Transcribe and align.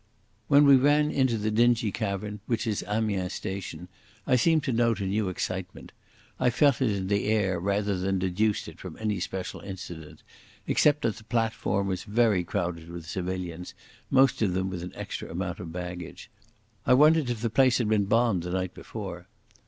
When 0.47 0.65
we 0.65 0.77
ran 0.77 1.11
into 1.11 1.37
the 1.37 1.51
dingy 1.51 1.91
cavern 1.91 2.39
which 2.47 2.65
is 2.65 2.83
Amiens 2.87 3.33
station 3.33 3.87
I 4.25 4.35
seemed 4.35 4.63
to 4.63 4.73
note 4.73 4.99
a 4.99 5.05
new 5.05 5.29
excitement. 5.29 5.91
I 6.39 6.49
felt 6.49 6.81
it 6.81 6.89
in 6.89 7.05
the 7.05 7.25
air 7.25 7.59
rather 7.59 7.95
than 7.95 8.17
deduced 8.17 8.67
it 8.67 8.79
from 8.79 8.97
any 8.99 9.19
special 9.19 9.59
incident, 9.59 10.23
except 10.65 11.03
that 11.03 11.17
the 11.17 11.23
platform 11.23 11.85
was 11.85 12.01
very 12.01 12.43
crowded 12.43 12.89
with 12.89 13.05
civilians, 13.05 13.75
most 14.09 14.41
of 14.41 14.53
them 14.55 14.71
with 14.71 14.81
an 14.81 14.93
extra 14.95 15.29
amount 15.29 15.59
of 15.59 15.71
baggage. 15.71 16.31
I 16.83 16.95
wondered 16.95 17.29
if 17.29 17.41
the 17.41 17.51
place 17.51 17.77
had 17.77 17.87
been 17.87 18.05
bombed 18.05 18.41
the 18.41 18.49
night 18.49 18.73
before. 18.73 19.27